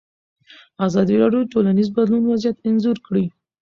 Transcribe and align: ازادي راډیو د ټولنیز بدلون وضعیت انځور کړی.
ازادي 0.87 1.15
راډیو 1.21 1.41
د 1.43 1.51
ټولنیز 1.53 1.87
بدلون 1.95 2.23
وضعیت 2.25 2.57
انځور 2.67 2.97
کړی. 3.07 3.25